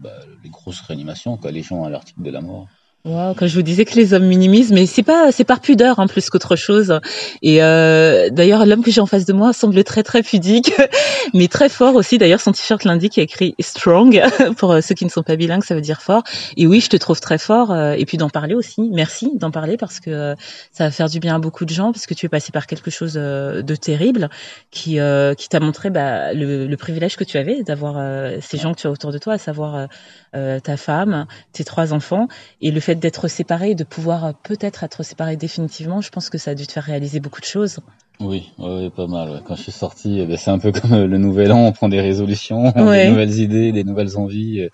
bah, 0.00 0.10
les 0.42 0.50
grosses 0.50 0.80
réanimations 0.80 1.36
quoi, 1.36 1.50
les 1.50 1.62
gens 1.62 1.84
à 1.84 1.90
l'article 1.90 2.22
de 2.22 2.30
la 2.30 2.40
mort. 2.40 2.66
Waouh, 3.04 3.34
quand 3.34 3.48
je 3.48 3.56
vous 3.56 3.62
disais 3.62 3.84
que 3.84 3.96
les 3.96 4.14
hommes 4.14 4.26
minimisent, 4.26 4.70
mais 4.70 4.86
c'est 4.86 5.02
pas 5.02 5.32
c'est 5.32 5.42
par 5.42 5.58
pudeur 5.60 5.98
hein, 5.98 6.06
plus 6.06 6.30
qu'autre 6.30 6.54
chose. 6.54 7.00
Et 7.42 7.60
euh, 7.60 8.30
d'ailleurs, 8.30 8.64
l'homme 8.64 8.84
que 8.84 8.92
j'ai 8.92 9.00
en 9.00 9.06
face 9.06 9.24
de 9.24 9.32
moi 9.32 9.52
semble 9.52 9.82
très 9.82 10.04
très 10.04 10.22
pudique, 10.22 10.72
mais 11.34 11.48
très 11.48 11.68
fort 11.68 11.96
aussi. 11.96 12.18
D'ailleurs, 12.18 12.40
son 12.40 12.52
t-shirt 12.52 12.84
l'indique, 12.84 13.16
il 13.16 13.20
y 13.20 13.22
a 13.22 13.24
écrit 13.24 13.56
strong 13.58 14.22
pour 14.56 14.70
euh, 14.70 14.80
ceux 14.80 14.94
qui 14.94 15.04
ne 15.04 15.10
sont 15.10 15.24
pas 15.24 15.34
bilingues, 15.34 15.64
ça 15.64 15.74
veut 15.74 15.80
dire 15.80 16.00
fort. 16.00 16.22
Et 16.56 16.68
oui, 16.68 16.78
je 16.78 16.90
te 16.90 16.96
trouve 16.96 17.18
très 17.18 17.38
fort. 17.38 17.72
euh, 17.72 17.94
et 17.94 18.06
puis 18.06 18.18
d'en 18.18 18.30
parler 18.30 18.54
aussi. 18.54 18.88
Merci 18.92 19.32
d'en 19.34 19.50
parler 19.50 19.76
parce 19.76 19.98
que 19.98 20.10
euh, 20.10 20.34
ça 20.70 20.84
va 20.84 20.92
faire 20.92 21.08
du 21.08 21.18
bien 21.18 21.34
à 21.34 21.38
beaucoup 21.40 21.64
de 21.64 21.74
gens 21.74 21.90
parce 21.90 22.06
que 22.06 22.14
tu 22.14 22.26
es 22.26 22.28
passé 22.28 22.52
par 22.52 22.68
quelque 22.68 22.92
chose 22.92 23.14
de 23.14 23.74
terrible 23.74 24.30
qui 24.70 25.00
euh, 25.00 25.34
qui 25.34 25.48
t'a 25.48 25.58
montré 25.58 25.90
bah, 25.90 26.32
le, 26.34 26.68
le 26.68 26.76
privilège 26.76 27.16
que 27.16 27.24
tu 27.24 27.36
avais 27.36 27.64
d'avoir 27.64 27.96
euh, 27.98 28.36
ces 28.40 28.58
gens 28.58 28.74
que 28.74 28.80
tu 28.80 28.86
as 28.86 28.90
autour 28.92 29.10
de 29.10 29.18
toi, 29.18 29.32
à 29.32 29.38
savoir 29.38 29.88
ta 30.32 30.76
femme, 30.76 31.26
tes 31.52 31.64
trois 31.64 31.92
enfants. 31.92 32.28
Et 32.60 32.70
le 32.70 32.78
fait 32.80 32.91
d'être 33.00 33.28
séparé 33.28 33.74
de 33.74 33.84
pouvoir 33.84 34.24
euh, 34.24 34.32
peut-être 34.42 34.84
être 34.84 35.02
séparé 35.02 35.36
définitivement, 35.36 36.00
je 36.00 36.10
pense 36.10 36.30
que 36.30 36.38
ça 36.38 36.52
a 36.52 36.54
dû 36.54 36.66
te 36.66 36.72
faire 36.72 36.84
réaliser 36.84 37.20
beaucoup 37.20 37.40
de 37.40 37.46
choses. 37.46 37.78
Oui, 38.20 38.50
ouais, 38.58 38.90
pas 38.90 39.06
mal. 39.06 39.42
Quand 39.46 39.56
je 39.56 39.62
suis 39.62 39.72
sorti, 39.72 40.20
eh 40.20 40.26
ben, 40.26 40.36
c'est 40.36 40.50
un 40.50 40.58
peu 40.58 40.70
comme 40.72 40.92
euh, 40.92 41.06
le 41.06 41.18
nouvel 41.18 41.50
an, 41.52 41.58
on 41.66 41.72
prend 41.72 41.88
des 41.88 42.00
résolutions, 42.00 42.64
Ouais. 42.76 43.04
des 43.04 43.10
nouvelles 43.10 43.38
idées, 43.40 43.72
des 43.72 43.84
nouvelles 43.84 44.16
envies. 44.16 44.60
euh, 44.60 44.68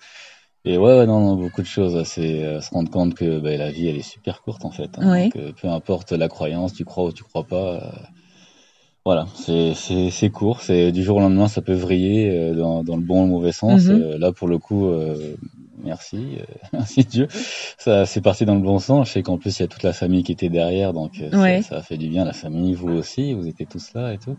Et 0.65 0.77
ouais, 0.77 1.05
non, 1.07 1.19
non, 1.21 1.35
beaucoup 1.35 1.61
de 1.61 1.67
choses. 1.67 2.03
C'est 2.03 2.61
se 2.61 2.69
rendre 2.71 2.91
compte 2.91 3.15
que 3.15 3.39
ben, 3.39 3.57
la 3.57 3.71
vie, 3.71 3.87
elle 3.87 3.97
est 3.97 4.01
super 4.01 4.41
courte 4.41 4.65
en 4.65 4.71
fait. 4.71 4.89
hein. 4.97 5.09
Ouais. 5.11 5.29
Donc, 5.33 5.55
peu 5.61 5.67
importe 5.69 6.11
la 6.11 6.27
croyance, 6.27 6.73
tu 6.73 6.85
crois 6.85 7.05
ou 7.05 7.11
tu 7.11 7.23
crois 7.23 7.45
pas. 7.45 7.91
Voilà, 9.05 9.25
c'est 9.35 10.29
court. 10.29 10.61
C'est 10.61 10.91
du 10.91 11.03
jour 11.03 11.17
au 11.17 11.19
lendemain, 11.21 11.47
ça 11.47 11.61
peut 11.61 11.73
vriller 11.73 12.53
dans 12.53 12.83
dans 12.83 12.97
le 12.97 13.01
bon 13.01 13.21
ou 13.21 13.25
le 13.25 13.31
mauvais 13.31 13.51
sens. 13.53 13.85
Mhm. 13.85 14.17
Là, 14.19 14.31
pour 14.33 14.47
le 14.47 14.57
coup, 14.59 14.87
euh, 14.89 15.35
merci, 15.89 16.37
euh, 16.39 16.43
merci 16.73 17.03
Dieu. 17.03 17.27
Ça, 17.77 18.05
c'est 18.05 18.21
parti 18.21 18.45
dans 18.45 18.55
le 18.55 18.61
bon 18.61 18.79
sens. 18.79 19.07
Je 19.07 19.13
sais 19.13 19.23
qu'en 19.23 19.37
plus, 19.37 19.57
il 19.59 19.63
y 19.63 19.65
a 19.65 19.67
toute 19.67 19.83
la 19.83 19.93
famille 19.93 20.23
qui 20.23 20.31
était 20.31 20.49
derrière, 20.49 20.93
donc 20.93 21.13
euh, 21.21 21.61
ça- 21.63 21.77
a 21.77 21.81
fait 21.81 21.97
du 21.97 22.07
bien. 22.09 22.23
La 22.25 22.33
famille, 22.33 22.73
vous 22.75 22.89
aussi, 22.89 23.33
vous 23.33 23.47
étiez 23.47 23.65
tous 23.65 23.89
là 23.95 24.13
et 24.13 24.17
tout. 24.17 24.37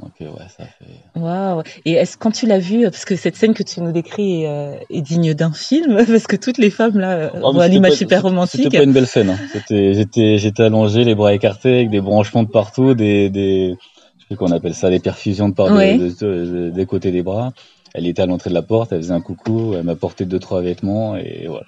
Donc 0.00 0.12
euh, 0.20 0.26
ouais, 0.26 0.46
ça 0.56 0.62
a 0.62 0.66
fait. 0.66 1.20
Waouh 1.20 1.62
Et 1.84 1.94
est-ce 1.94 2.16
quand 2.16 2.30
tu 2.30 2.46
l'as 2.46 2.60
vu, 2.60 2.84
parce 2.84 3.04
que 3.04 3.16
cette 3.16 3.34
scène 3.34 3.52
que 3.52 3.64
tu 3.64 3.80
nous 3.80 3.90
décris 3.90 4.44
est, 4.44 4.48
euh, 4.48 4.76
est 4.90 5.00
digne 5.02 5.34
d'un 5.34 5.50
film, 5.52 5.96
parce 6.06 6.28
que 6.28 6.36
toutes 6.36 6.58
les 6.58 6.70
femmes 6.70 6.98
là 6.98 7.12
euh, 7.16 7.28
voient 7.40 7.64
c'était 7.64 7.68
l'image 7.74 7.92
super 7.94 8.22
romantique. 8.22 8.62
C'était 8.62 8.78
pas 8.78 8.84
une 8.84 8.92
belle 8.92 9.08
scène. 9.08 9.30
Hein. 9.30 9.38
C'était, 9.52 9.94
j'étais, 9.94 10.38
j'étais 10.38 10.62
allongé, 10.62 11.02
les 11.02 11.16
bras 11.16 11.34
écartés, 11.34 11.74
avec 11.74 11.90
des 11.90 12.00
branchements 12.00 12.44
de 12.44 12.48
partout, 12.48 12.94
des, 12.94 13.28
des, 13.28 13.74
je 14.18 14.26
sais 14.28 14.36
qu'on 14.36 14.52
appelle 14.52 14.74
ça, 14.74 14.88
des 14.88 15.00
perfusions 15.00 15.48
de 15.48 15.54
part 15.54 15.72
Ouais. 15.72 15.98
de, 15.98 16.10
de- 16.10 16.46
de- 16.46 16.70
des 16.70 16.86
côtés 16.86 17.10
des 17.10 17.24
bras. 17.24 17.52
Elle 17.94 18.06
était 18.06 18.22
à 18.22 18.26
l'entrée 18.26 18.50
de 18.50 18.54
la 18.54 18.62
porte, 18.62 18.92
elle 18.92 18.98
faisait 19.02 19.12
un 19.14 19.20
coucou, 19.20 19.74
elle 19.74 19.82
m'a 19.84 19.96
porté 19.96 20.24
deux 20.24 20.38
trois 20.38 20.60
vêtements 20.62 21.16
et 21.16 21.46
voilà. 21.48 21.66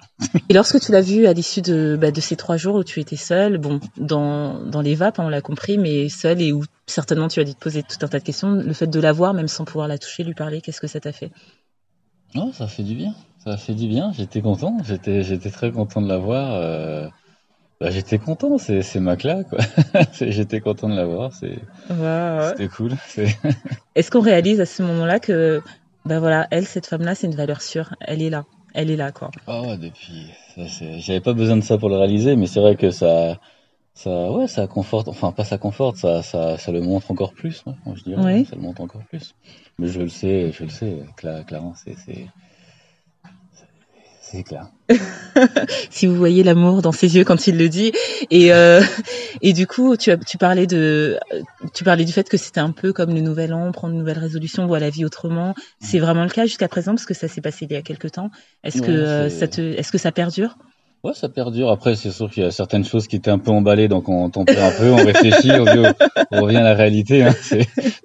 Et 0.49 0.53
lorsque 0.53 0.79
tu 0.79 0.91
l'as 0.91 1.01
vu 1.01 1.25
à 1.25 1.33
l'issue 1.33 1.61
de, 1.61 1.97
bah, 1.99 2.11
de 2.11 2.21
ces 2.21 2.35
trois 2.35 2.57
jours 2.57 2.75
où 2.75 2.83
tu 2.83 2.99
étais 2.99 3.15
seule, 3.15 3.57
bon, 3.57 3.79
dans, 3.97 4.63
dans 4.65 4.81
les 4.81 4.95
vapes, 4.95 5.19
hein, 5.19 5.23
on 5.25 5.29
l'a 5.29 5.41
compris, 5.41 5.77
mais 5.77 6.09
seule 6.09 6.41
et 6.41 6.51
où 6.51 6.63
certainement 6.87 7.27
tu 7.27 7.39
as 7.39 7.43
dû 7.43 7.53
te 7.55 7.59
poser 7.59 7.83
tout 7.83 7.97
un 8.03 8.07
tas 8.07 8.19
de 8.19 8.23
questions, 8.23 8.51
le 8.51 8.73
fait 8.73 8.87
de 8.87 8.99
la 8.99 9.11
voir, 9.11 9.33
même 9.33 9.47
sans 9.47 9.65
pouvoir 9.65 9.87
la 9.87 9.97
toucher, 9.97 10.23
lui 10.23 10.33
parler, 10.33 10.61
qu'est-ce 10.61 10.81
que 10.81 10.87
ça 10.87 10.99
t'a 10.99 11.11
fait? 11.11 11.31
Non, 12.35 12.51
ça 12.53 12.67
fait 12.67 12.83
du 12.83 12.95
bien. 12.95 13.13
Ça 13.43 13.57
fait 13.57 13.73
du 13.73 13.87
bien. 13.87 14.11
J'étais 14.15 14.41
content. 14.41 14.77
J'étais, 14.85 15.23
j'étais 15.23 15.49
très 15.49 15.71
content 15.71 16.01
de 16.01 16.07
la 16.07 16.17
voir. 16.17 16.53
euh, 16.53 17.07
bah, 17.81 17.89
j'étais 17.89 18.19
content. 18.19 18.57
C'est, 18.57 18.83
c'est 18.83 18.99
Macla 18.99 19.43
quoi. 19.43 19.59
C'est- 20.13 20.31
j'étais 20.31 20.59
content 20.61 20.87
de 20.87 20.95
la 20.95 21.05
voir. 21.05 21.33
C'est, 21.33 21.59
c'était 21.89 22.67
cool. 22.69 22.91
C'est... 23.07 23.35
Est-ce 23.95 24.11
qu'on 24.11 24.21
réalise 24.21 24.61
à 24.61 24.65
ce 24.65 24.83
moment-là 24.83 25.19
que, 25.19 25.61
ben 26.05 26.19
voilà, 26.19 26.47
elle, 26.51 26.67
cette 26.67 26.87
femme-là, 26.87 27.15
c'est 27.15 27.27
une 27.27 27.35
valeur 27.35 27.61
sûre, 27.61 27.95
elle 28.01 28.21
est 28.21 28.29
là, 28.29 28.45
elle 28.73 28.91
est 28.91 28.95
là, 28.97 29.11
quoi. 29.11 29.31
Ah 29.47 29.61
ouais, 29.63 29.77
depuis. 29.77 30.31
J'avais 30.99 31.21
pas 31.21 31.33
besoin 31.33 31.57
de 31.57 31.61
ça 31.61 31.77
pour 31.77 31.89
le 31.89 31.95
réaliser, 31.97 32.35
mais 32.35 32.47
c'est 32.47 32.59
vrai 32.59 32.75
que 32.75 32.91
ça, 32.91 33.39
ça, 33.95 34.31
ouais, 34.31 34.47
ça 34.47 34.67
conforte. 34.67 35.07
Enfin, 35.09 35.31
pas 35.31 35.45
ça 35.45 35.57
conforte, 35.57 35.97
ça, 35.97 36.23
ça, 36.23 36.57
ça 36.57 36.71
le 36.71 36.81
montre 36.81 37.11
encore 37.11 37.33
plus. 37.33 37.63
moi, 37.85 37.95
je 37.95 38.03
dirais, 38.03 38.23
Ouais. 38.23 38.45
ça 38.45 38.55
le 38.55 38.61
montre 38.63 38.81
encore 38.81 39.05
plus. 39.07 39.35
Mais 39.79 39.87
je 39.87 40.01
le 40.01 40.09
sais, 40.09 40.51
je 40.53 40.63
le 40.63 40.69
sais, 40.69 41.03
cla- 41.17 41.45
clairement, 41.45 41.75
c'est, 41.75 41.95
c'est, 44.31 44.43
clair. 44.43 44.67
si 45.89 46.07
vous 46.07 46.15
voyez 46.15 46.43
l'amour 46.43 46.81
dans 46.81 46.91
ses 46.91 47.15
yeux 47.15 47.23
quand 47.23 47.47
il 47.47 47.57
le 47.57 47.69
dit. 47.69 47.91
Et, 48.29 48.53
euh, 48.53 48.81
et 49.41 49.53
du 49.53 49.67
coup, 49.67 49.97
tu, 49.97 50.11
as, 50.11 50.17
tu, 50.17 50.37
parlais 50.37 50.67
de, 50.67 51.19
tu 51.73 51.83
parlais 51.83 52.05
du 52.05 52.11
fait 52.11 52.29
que 52.29 52.37
c'était 52.37 52.59
un 52.59 52.71
peu 52.71 52.93
comme 52.93 53.13
le 53.13 53.21
nouvel 53.21 53.53
an, 53.53 53.71
prendre 53.71 53.93
une 53.93 53.99
nouvelle 53.99 54.19
résolution, 54.19 54.65
voir 54.67 54.79
la 54.79 54.89
vie 54.89 55.05
autrement. 55.05 55.55
C'est 55.79 55.99
vraiment 55.99 56.23
le 56.23 56.29
cas 56.29 56.45
jusqu'à 56.45 56.67
présent 56.67 56.93
parce 56.93 57.05
que 57.05 57.13
ça 57.13 57.27
s'est 57.27 57.41
passé 57.41 57.65
il 57.65 57.73
y 57.73 57.75
a 57.75 57.81
quelques 57.81 58.11
temps. 58.11 58.31
Est-ce 58.63 58.81
que 58.81 58.91
Ouais, 58.91 58.97
euh, 58.97 59.29
ça 59.29 59.47
te, 59.47 59.61
est-ce 59.61 59.91
que 59.91 59.97
ça 59.97 60.11
perdure? 60.11 60.57
Ouais, 61.03 61.13
ça 61.15 61.29
perdure. 61.29 61.71
Après, 61.71 61.95
c'est 61.95 62.11
sûr 62.11 62.29
qu'il 62.29 62.43
y 62.43 62.45
a 62.45 62.51
certaines 62.51 62.83
choses 62.85 63.07
qui 63.07 63.15
étaient 63.15 63.31
un 63.31 63.39
peu 63.39 63.49
emballées, 63.49 63.87
donc 63.87 64.07
on 64.07 64.29
tempère 64.29 64.63
un 64.63 64.71
peu, 64.77 64.91
on 64.91 64.97
réfléchit, 65.03 65.49
on, 65.53 65.63
dit, 65.65 65.87
on 66.31 66.41
revient 66.41 66.57
à 66.57 66.61
la 66.63 66.75
réalité. 66.75 67.23
Hein. 67.23 67.33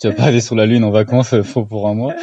Tu 0.00 0.08
vas 0.08 0.14
pas 0.14 0.22
aller 0.24 0.40
sur 0.40 0.54
la 0.54 0.64
lune 0.64 0.82
en 0.82 0.90
vacances, 0.90 1.34
euh, 1.34 1.42
faut 1.42 1.66
pour 1.66 1.88
un 1.88 1.94
mois. 1.94 2.14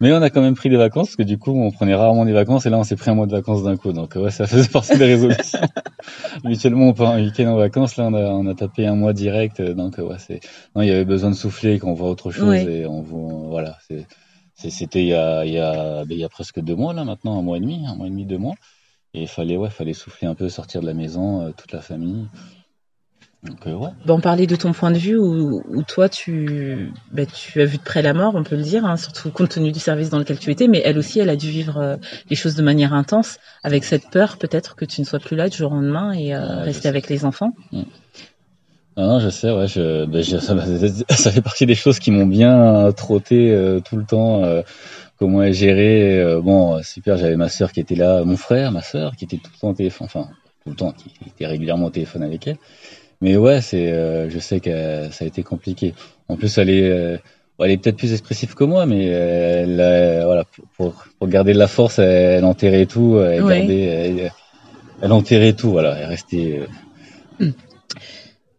Mais 0.00 0.12
on 0.12 0.22
a 0.22 0.30
quand 0.30 0.40
même 0.40 0.54
pris 0.54 0.68
des 0.68 0.76
vacances, 0.76 1.08
parce 1.08 1.16
que 1.16 1.22
du 1.24 1.38
coup, 1.38 1.50
on 1.50 1.72
prenait 1.72 1.96
rarement 1.96 2.24
des 2.24 2.32
vacances, 2.32 2.66
et 2.66 2.70
là, 2.70 2.78
on 2.78 2.84
s'est 2.84 2.94
pris 2.94 3.10
un 3.10 3.14
mois 3.14 3.26
de 3.26 3.32
vacances 3.32 3.64
d'un 3.64 3.76
coup. 3.76 3.92
Donc 3.92 4.14
ouais, 4.14 4.30
ça 4.30 4.46
faisait 4.46 4.68
partie 4.68 4.96
des 4.96 5.06
résolutions. 5.06 5.58
Habituellement, 6.44 6.86
on 6.88 6.92
part 6.92 7.10
un 7.10 7.20
week-end 7.20 7.46
en 7.48 7.56
vacances, 7.56 7.96
là, 7.96 8.04
on 8.04 8.14
a, 8.14 8.20
on 8.20 8.46
a 8.46 8.54
tapé 8.54 8.86
un 8.86 8.94
mois 8.94 9.12
direct. 9.12 9.58
euh, 9.58 9.74
Donc 9.74 9.98
ouais, 9.98 10.16
c'est. 10.18 10.38
Non, 10.76 10.82
il 10.82 10.88
y 10.88 10.92
avait 10.92 11.04
besoin 11.04 11.30
de 11.30 11.36
souffler, 11.36 11.80
qu'on 11.80 11.94
voit 11.94 12.08
autre 12.10 12.30
chose, 12.30 12.48
Ouais. 12.48 12.64
et 12.64 12.86
on 12.86 13.02
voit, 13.02 13.48
voilà. 13.48 13.76
C'était 14.54 15.00
il 15.02 15.08
y 15.08 15.14
a, 15.14 15.44
il 15.44 15.52
y 15.52 15.58
a, 15.58 16.04
ben, 16.04 16.12
il 16.12 16.18
y 16.18 16.24
a 16.24 16.28
presque 16.28 16.60
deux 16.60 16.76
mois 16.76 16.94
là 16.94 17.04
maintenant, 17.04 17.36
un 17.36 17.42
mois 17.42 17.56
et 17.56 17.60
demi, 17.60 17.80
un 17.88 17.96
mois 17.96 18.06
et 18.06 18.10
demi, 18.10 18.24
deux 18.24 18.38
mois. 18.38 18.54
Et 19.14 19.22
il 19.22 19.28
fallait, 19.28 19.56
ouais, 19.56 19.68
fallait 19.70 19.92
souffler 19.92 20.26
un 20.26 20.34
peu, 20.34 20.48
sortir 20.48 20.80
de 20.80 20.86
la 20.86 20.94
maison, 20.94 21.42
euh, 21.42 21.50
toute 21.56 21.72
la 21.72 21.82
famille. 21.82 22.28
Donc, 23.42 23.66
euh, 23.66 23.74
ouais. 23.74 23.90
Ben, 24.06 24.14
on 24.14 24.20
parlait 24.20 24.46
de 24.46 24.54
ton 24.56 24.72
point 24.72 24.90
de 24.92 24.98
vue 24.98 25.18
où, 25.18 25.62
où 25.68 25.82
toi 25.82 26.08
tu, 26.08 26.92
ben, 27.10 27.26
tu 27.26 27.60
as 27.60 27.64
vu 27.64 27.76
de 27.76 27.82
près 27.82 28.00
la 28.00 28.14
mort, 28.14 28.34
on 28.36 28.44
peut 28.44 28.56
le 28.56 28.62
dire, 28.62 28.84
hein, 28.86 28.96
surtout 28.96 29.30
compte 29.30 29.50
tenu 29.50 29.72
du 29.72 29.80
service 29.80 30.10
dans 30.10 30.18
lequel 30.18 30.38
tu 30.38 30.50
étais, 30.50 30.68
mais 30.68 30.80
elle 30.84 30.96
aussi, 30.96 31.18
elle 31.18 31.28
a 31.28 31.36
dû 31.36 31.50
vivre 31.50 31.78
euh, 31.78 31.96
les 32.30 32.36
choses 32.36 32.54
de 32.54 32.62
manière 32.62 32.94
intense, 32.94 33.38
avec 33.64 33.84
cette 33.84 34.08
peur 34.10 34.38
peut-être 34.38 34.76
que 34.76 34.84
tu 34.84 35.00
ne 35.00 35.06
sois 35.06 35.18
plus 35.18 35.36
là 35.36 35.48
du 35.48 35.56
jour 35.58 35.72
au 35.72 35.74
lendemain 35.74 36.12
et 36.12 36.34
euh, 36.34 36.60
je 36.60 36.64
rester 36.66 36.88
avec 36.88 37.08
les 37.08 37.24
enfants. 37.24 37.52
Non, 37.72 39.06
non, 39.06 39.18
je 39.18 39.28
sais, 39.30 39.50
ouais, 39.50 39.66
je, 39.66 40.04
ben, 40.04 40.22
je- 40.22 40.38
ça, 40.38 40.54
ça 41.16 41.32
fait 41.32 41.42
partie 41.42 41.66
des 41.66 41.74
choses 41.74 41.98
qui 41.98 42.12
m'ont 42.12 42.26
bien 42.26 42.92
trotté 42.92 43.50
euh, 43.50 43.80
tout 43.80 43.96
le 43.96 44.04
temps. 44.04 44.44
Comment 45.22 45.44
est 45.44 45.52
géré 45.52 46.18
euh, 46.20 46.40
Bon, 46.40 46.82
super, 46.82 47.16
j'avais 47.16 47.36
ma 47.36 47.48
sœur 47.48 47.70
qui 47.70 47.78
était 47.78 47.94
là, 47.94 48.24
mon 48.24 48.36
frère, 48.36 48.72
ma 48.72 48.82
sœur 48.82 49.14
qui 49.14 49.24
était 49.24 49.36
tout 49.36 49.52
le 49.54 49.58
temps 49.60 49.68
au 49.70 49.74
téléphone, 49.74 50.06
enfin 50.06 50.28
tout 50.64 50.70
le 50.70 50.74
temps, 50.74 50.90
qui 50.90 51.12
était 51.28 51.46
régulièrement 51.46 51.86
au 51.86 51.90
téléphone 51.90 52.24
avec 52.24 52.44
elle. 52.48 52.56
Mais 53.20 53.36
ouais, 53.36 53.60
c'est, 53.60 53.92
euh, 53.92 54.28
je 54.28 54.38
sais 54.40 54.58
que 54.58 55.08
ça 55.12 55.24
a 55.24 55.28
été 55.28 55.44
compliqué. 55.44 55.94
En 56.28 56.36
plus, 56.36 56.58
elle 56.58 56.70
est, 56.70 56.90
euh, 56.90 57.18
elle 57.60 57.70
est 57.70 57.76
peut-être 57.76 57.98
plus 57.98 58.10
expressive 58.12 58.54
que 58.54 58.64
moi, 58.64 58.84
mais 58.84 59.06
elle, 59.06 59.80
euh, 59.80 60.22
voilà, 60.24 60.44
pour, 60.44 60.64
pour, 60.76 61.04
pour 61.20 61.28
garder 61.28 61.52
de 61.52 61.58
la 61.58 61.68
force, 61.68 62.00
elle, 62.00 62.38
elle 62.38 62.44
enterrait 62.44 62.86
tout, 62.86 63.20
elle 63.20 63.44
Ouais. 63.44 63.58
gardait, 63.58 63.82
elle, 63.82 64.32
elle 65.02 65.12
enterrait 65.12 65.52
tout, 65.52 65.70
voilà, 65.70 65.96
elle 66.00 66.06
restait. 66.08 66.66
euh, 67.40 67.46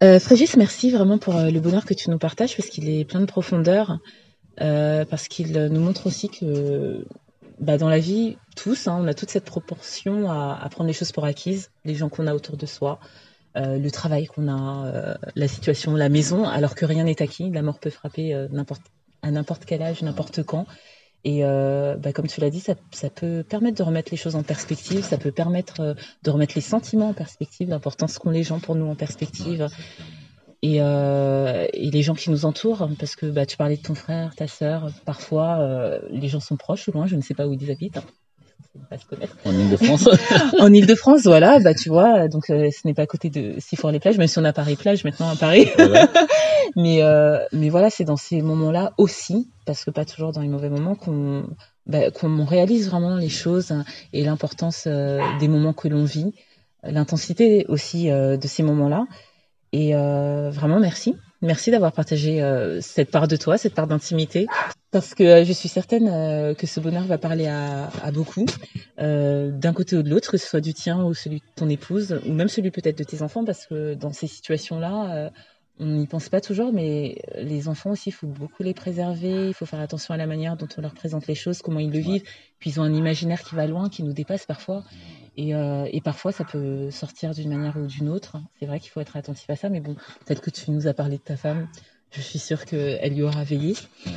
Euh, 0.02 0.20
Frégis, 0.20 0.58
merci 0.58 0.92
vraiment 0.92 1.18
pour 1.18 1.36
le 1.36 1.60
bonheur 1.62 1.86
que 1.86 1.94
tu 1.94 2.10
nous 2.10 2.18
partages 2.18 2.58
parce 2.58 2.68
qu'il 2.70 2.90
est 2.90 3.06
plein 3.06 3.22
de 3.22 3.26
profondeur, 3.26 4.00
euh, 4.62 5.06
parce 5.06 5.28
qu'il 5.28 5.52
nous 5.52 5.80
montre 5.80 6.08
aussi 6.08 6.30
que 6.30 7.06
bah, 7.60 7.78
dans 7.78 7.90
la 7.90 8.00
vie, 8.00 8.38
tous, 8.56 8.88
hein, 8.88 8.98
on 9.00 9.08
a 9.08 9.14
toute 9.14 9.30
cette 9.30 9.46
proportion 9.46 10.30
à, 10.30 10.68
prendre 10.70 10.88
les 10.88 10.94
choses 10.94 11.12
pour 11.12 11.26
acquises, 11.26 11.72
les 11.86 11.96
gens 11.96 12.10
qu'on 12.10 12.28
a 12.28 12.34
autour 12.34 12.58
de 12.58 12.66
soi, 12.66 13.00
euh, 13.56 13.78
le 13.78 13.92
travail 13.92 14.26
qu'on 14.26 14.48
a, 14.48 14.88
euh, 14.88 15.16
la 15.36 15.48
situation, 15.48 15.96
la 15.96 16.10
maison, 16.10 16.46
alors 16.46 16.76
que 16.76 16.86
rien 16.86 17.04
n'est 17.04 17.22
acquis. 17.22 17.50
La 17.50 17.62
mort 17.62 17.80
peut 17.80 17.90
frapper 17.90 18.34
à 18.34 19.32
n'importe 19.32 19.66
quel 19.66 19.82
âge, 19.82 20.02
n'importe 20.02 20.44
quand. 20.44 20.66
Et 21.26 21.42
bah, 21.42 22.12
comme 22.14 22.28
tu 22.28 22.42
l'as 22.42 22.50
dit, 22.50 22.60
ça, 22.60 22.76
peut 23.10 23.46
permettre 23.48 23.78
de 23.78 23.84
remettre 23.84 24.12
les 24.12 24.18
choses 24.18 24.36
en 24.36 24.44
perspective, 24.44 25.04
ça 25.04 25.18
peut 25.18 25.32
permettre 25.32 25.96
de 26.24 26.30
remettre 26.30 26.54
les 26.56 26.62
sentiments 26.62 27.10
en 27.10 27.14
perspective, 27.14 27.70
l'importance 27.70 28.18
qu'ont 28.18 28.30
les 28.30 28.44
gens 28.44 28.60
pour 28.60 28.76
nous 28.76 28.88
en 28.88 28.96
perspective, 28.96 29.70
et, 30.64 30.78
euh, 30.80 31.68
et 31.74 31.92
les 31.92 32.02
gens 32.02 32.16
qui 32.16 32.32
nous 32.32 32.46
entourent, 32.46 32.88
parce 32.98 33.18
que 33.18 33.26
bah, 33.26 33.46
tu 33.46 33.58
parlais 33.58 33.76
de 33.76 33.82
ton 33.82 33.96
frère, 33.96 34.34
ta 34.34 34.48
sœur, 34.48 34.90
parfois 35.06 35.60
euh, 35.60 36.00
les 36.10 36.30
gens 36.30 36.40
sont 36.40 36.56
proches 36.56 36.88
ou 36.88 36.94
loin, 36.94 37.06
je 37.06 37.18
ne 37.18 37.22
sais 37.22 37.34
pas 37.34 37.46
où 37.46 37.54
ils 37.54 37.70
habitent. 37.70 37.98
hein. 37.98 38.04
de 38.74 38.80
ne 38.80 38.86
pas 38.86 38.98
se 38.98 39.06
connaître. 39.06 39.36
En 39.44 39.52
Ile-de-France 39.52 40.08
En 40.60 40.74
Ile-de-France, 40.74 41.24
voilà, 41.26 41.60
bah 41.60 41.74
tu 41.74 41.90
vois, 41.90 42.30
donc 42.30 42.50
euh, 42.50 42.70
ce 42.72 42.88
n'est 42.88 42.94
pas 42.94 43.02
à 43.02 43.08
côté 43.08 43.30
de 43.30 43.56
Sifour-les-Plages, 43.60 44.18
même 44.18 44.28
si 44.28 44.40
on 44.40 44.46
a 44.46 44.54
Paris-Plage 44.54 45.04
maintenant 45.04 45.28
à 45.28 45.36
Paris. 45.36 45.68
Voilà. 45.76 46.08
mais, 46.78 47.04
euh, 47.04 47.40
mais 47.52 47.68
voilà, 47.68 47.90
c'est 47.90 48.06
dans 48.06 48.16
ces 48.16 48.42
moments-là 48.42 48.94
aussi, 48.98 49.52
parce 49.66 49.84
que 49.84 49.92
pas 49.92 50.06
toujours 50.06 50.32
dans 50.32 50.42
les 50.42 50.48
mauvais 50.48 50.70
moments, 50.70 50.96
qu'on 50.96 51.46
bah, 51.88 52.10
qu'on 52.12 52.46
réalise 52.46 52.90
vraiment 52.90 53.18
les 53.18 53.28
choses 53.28 53.72
hein, 53.72 53.84
et 54.14 54.24
l'importance 54.24 54.86
euh, 54.88 55.20
des 55.42 55.50
moments 55.50 55.74
que 55.74 55.90
l'on 55.90 56.06
vit, 56.06 56.34
l'intensité 56.84 57.66
aussi 57.68 58.10
euh, 58.10 58.38
de 58.38 58.48
ces 58.48 58.64
moments-là. 58.64 59.06
Et 59.74 59.96
euh, 59.96 60.52
vraiment, 60.52 60.80
merci. 60.80 61.16
Merci 61.42 61.72
d'avoir 61.72 61.92
partagé 61.92 62.42
euh, 62.42 62.80
cette 62.80 63.12
part 63.12 63.28
de 63.28 63.36
toi, 63.36 63.58
cette 63.58 63.74
part 63.74 63.88
d'intimité, 63.88 64.48
parce 64.92 65.14
que 65.14 65.24
euh, 65.24 65.44
je 65.44 65.52
suis 65.52 65.68
certaine 65.68 66.08
euh, 66.08 66.54
que 66.54 66.66
ce 66.68 66.80
bonheur 66.80 67.04
va 67.04 67.18
parler 67.18 67.48
à, 67.48 67.90
à 68.02 68.12
beaucoup, 68.12 68.46
d'un 68.98 69.74
côté 69.74 69.98
ou 69.98 70.04
de 70.04 70.10
l'autre, 70.10 70.32
que 70.32 70.38
ce 70.38 70.48
soit 70.48 70.62
du 70.62 70.74
tien 70.74 71.04
ou 71.04 71.14
celui 71.14 71.40
de 71.40 71.46
ton 71.58 71.68
épouse, 71.68 72.22
ou 72.26 72.32
même 72.32 72.48
celui 72.48 72.72
peut-être 72.72 72.98
de 72.98 73.04
tes 73.04 73.24
enfants, 73.24 73.44
parce 73.44 73.66
que 73.66 73.96
dans 73.96 74.14
ces 74.14 74.28
situations-là, 74.28 75.32
on 75.80 75.88
n'y 75.88 76.08
pense 76.08 76.30
pas 76.30 76.40
toujours, 76.40 76.72
mais 76.72 77.18
les 77.36 77.68
enfants 77.68 77.90
aussi, 77.92 78.10
il 78.10 78.14
faut 78.14 78.28
beaucoup 78.28 78.64
les 78.64 78.74
préserver, 78.76 79.48
il 79.48 79.54
faut 79.54 79.66
faire 79.66 79.82
attention 79.82 80.14
à 80.14 80.18
la 80.18 80.28
manière 80.28 80.56
dont 80.56 80.68
on 80.78 80.82
leur 80.82 80.94
présente 80.94 81.28
les 81.28 81.36
choses, 81.36 81.62
comment 81.62 81.80
ils 81.80 81.92
le 81.92 82.00
vivent, 82.00 82.24
puis 82.60 82.70
ils 82.70 82.80
ont 82.80 82.84
un 82.84 82.94
imaginaire 82.94 83.44
qui 83.44 83.56
va 83.56 83.68
loin, 83.68 83.90
qui 83.90 84.04
nous 84.04 84.14
dépasse 84.14 84.46
parfois. 84.46 84.84
Et, 85.38 85.56
euh, 85.56 85.86
et 85.92 86.02
parfois, 86.02 86.32
ça 86.32 86.44
peut 86.44 86.92
sortir 86.92 87.32
d'une 87.34 87.50
manière 87.50 87.76
ou 87.78 87.88
d'une 87.88 88.10
autre. 88.10 88.38
C'est 88.60 88.66
vrai 88.66 88.80
qu'il 88.80 88.92
faut 88.92 89.02
être 89.02 89.18
attentif 89.18 89.50
à 89.50 89.56
ça, 89.56 89.70
mais 89.70 89.80
bon, 89.80 89.96
peut-être 90.26 90.42
que 90.42 90.50
tu 90.52 90.72
nous 90.72 90.88
as 90.88 90.94
parlé 90.94 91.18
de 91.18 91.24
ta 91.24 91.36
femme. 91.38 91.68
Je 92.16 92.22
suis 92.22 92.38
sûre 92.38 92.66
qu'elle 92.66 93.14
y 93.14 93.24
aura 93.24 93.44
veillé. 93.44 93.74
Ouais. 94.06 94.12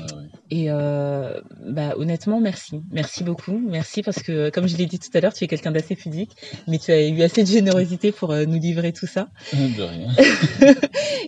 Et 0.51 0.67
euh, 0.71 1.41
bah, 1.67 1.95
honnêtement, 1.97 2.41
merci. 2.41 2.83
Merci 2.93 3.25
beaucoup. 3.25 3.59
Merci 3.59 4.03
parce 4.03 4.23
que, 4.23 4.51
comme 4.51 4.69
je 4.69 4.77
l'ai 4.77 4.85
dit 4.85 4.99
tout 4.99 5.09
à 5.15 5.21
l'heure, 5.21 5.33
tu 5.33 5.45
es 5.45 5.47
quelqu'un 5.47 5.71
d'assez 5.71 5.97
pudique, 5.97 6.33
mais 6.69 6.79
tu 6.79 6.93
as 6.93 7.09
eu 7.09 7.23
assez 7.23 7.43
de 7.43 7.49
générosité 7.49 8.13
pour 8.13 8.33
euh, 8.33 8.45
nous 8.45 8.59
livrer 8.61 8.93
tout 8.93 9.07
ça. 9.07 9.29
De 9.55 9.83
rien. 9.83 10.09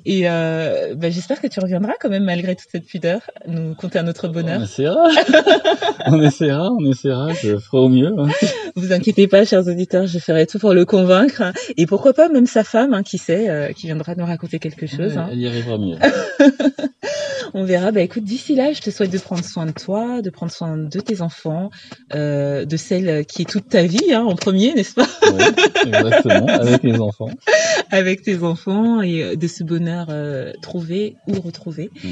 Et 0.05 0.29
euh, 0.29 0.95
bah, 0.95 1.09
j'espère 1.09 1.41
que 1.41 1.47
tu 1.47 1.59
reviendras 1.59 1.95
quand 2.01 2.11
même, 2.11 2.25
malgré 2.25 2.55
toute 2.55 2.69
cette 2.71 2.85
pudeur, 2.85 3.23
nous 3.47 3.75
conter 3.75 3.99
un 3.99 4.07
autre 4.07 4.29
On 4.29 4.33
bonheur. 4.33 4.63
essaiera. 4.63 5.09
on 6.07 6.21
essaiera, 6.23 6.71
on 6.71 6.85
essaiera. 6.91 7.33
Je 7.33 7.57
ferai 7.59 7.79
au 7.79 7.89
mieux. 7.89 8.13
hein. 8.19 8.29
Vous 8.79 8.93
inquiétez 8.93 9.27
pas, 9.27 9.45
chers 9.45 9.67
auditeurs, 9.67 10.07
je 10.07 10.19
ferai 10.19 10.47
tout 10.47 10.59
pour 10.59 10.73
le 10.73 10.85
convaincre. 10.85 11.43
Et 11.77 11.87
pourquoi 11.87 12.13
pas 12.13 12.29
même 12.29 12.47
sa 12.47 12.63
femme, 12.63 12.95
hein, 12.95 13.03
qui 13.03 13.19
sait, 13.19 13.49
euh, 13.49 13.73
qui 13.73 13.87
viendra 13.87 14.15
nous 14.15 14.25
raconter 14.25 14.59
quelque 14.61 14.87
chose. 14.87 15.19
hein. 15.19 15.29
Elle 15.33 15.41
y 15.41 15.47
arrivera 15.49 15.79
mieux. 15.79 15.97
On 17.55 17.65
verra. 17.65 17.93
Bah 17.93 18.03
écoute, 18.03 18.25
d'ici 18.25 18.55
là, 18.55 18.73
je 18.73 18.81
te 18.81 18.91
souhaite 18.91 19.11
de 19.11 19.19
prendre 19.19 19.45
soin 19.45 19.67
de 19.67 19.73
toi, 19.73 20.23
de 20.23 20.31
prendre 20.31 20.53
soin 20.53 20.77
de 20.77 21.01
tes 21.01 21.23
enfants, 21.23 21.71
euh, 22.15 22.65
de 22.65 22.77
celle 22.77 23.25
qui 23.27 23.43
est 23.43 23.47
toute 23.47 23.69
ta 23.69 23.83
vie 23.83 24.13
hein, 24.13 24.23
en 24.23 24.35
premier, 24.37 24.75
n'est-ce 24.75 24.95
pas, 24.95 25.09
Ouais, 25.23 25.45
exactement. 25.87 26.47
Avec 26.47 26.83
les 26.83 27.01
enfants. 27.01 27.31
avec 27.91 28.23
tes 28.23 28.43
enfants 28.43 29.01
et 29.03 29.23
euh, 29.23 29.37
de 29.37 29.47
ce 29.47 29.65
bonheur 29.65 30.07
euh, 30.11 30.53
trouvé 30.63 31.17
ou 31.27 31.41
retrouvé. 31.41 31.91
Mm. 32.05 32.09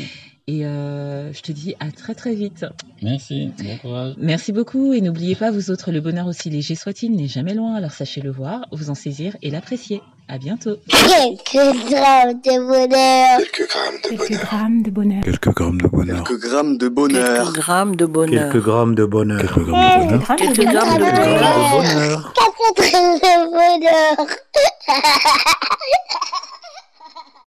Et 0.49 0.65
euh, 0.65 1.33
je 1.33 1.41
te 1.43 1.51
dis 1.51 1.75
à 1.81 1.91
très 1.91 2.15
très 2.15 2.33
vite. 2.35 2.65
Merci. 3.03 3.51
Bon 3.59 3.77
courage. 3.79 4.15
Merci 4.17 4.53
beaucoup 4.53 4.93
et 4.93 5.01
n'oubliez 5.01 5.35
pas, 5.35 5.51
vous 5.51 5.73
autres, 5.73 5.91
le 5.91 6.01
bonheur 6.01 6.29
aussi 6.29 6.51
léger 6.51 6.77
soit-il 6.77 7.17
n'est 7.17 7.27
jamais 7.27 7.53
loin. 7.53 7.75
Alors 7.75 7.91
sachez 7.91 8.21
le 8.21 8.31
voir, 8.31 8.65
vous 8.71 8.89
en 8.89 8.95
saisir 8.95 9.37
et 9.43 9.51
l'apprécier. 9.51 10.03
À 10.29 10.39
bientôt. 10.39 10.77
Quelques 10.89 11.53
grammes 11.89 12.41
de 12.45 12.67
bonheur. 12.67 13.39
Quelques 13.39 13.69
grammes 13.69 13.97
de 14.03 14.09
Quelques 14.09 14.29
bonheur. 14.29 14.41
grammes 14.45 14.83
de 14.83 14.91
bonheur. 14.91 15.23
Quelques 15.25 15.49
grammes 15.49 15.79
de 15.79 15.89
bonheur. 15.89 16.25
Quelques 16.25 16.41
grammes 16.41 16.77
de 16.79 16.89
bonheur. 16.89 17.23
Quelques 17.23 17.85
grammes 17.85 18.05
de 18.07 18.07
bonheur. 18.07 18.43
Quelques 18.51 18.65
grammes 18.65 18.95
de 18.95 19.05
bonheur. 19.05 19.41
Quelques 19.41 19.67
grammes 19.67 20.07
de 20.07 20.17
bonheur. 20.17 20.21
grammes 20.21 20.37
Quelques 20.39 20.57
de 20.59 20.65
bonheur. 20.65 20.85
grammes 20.85 20.99
de 20.99 21.05
Quelques 21.05 21.15
bonheur. 21.15 21.41
grammes 21.43 21.71
de 21.71 21.95
bonheur. 21.95 22.33
Quatre 22.35 22.75
grammes 22.91 23.19
de 23.19 23.35
bonheur. 23.51 24.27